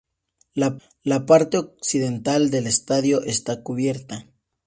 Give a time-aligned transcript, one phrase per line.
[1.03, 4.25] La parte occidental del estadio está cubierta.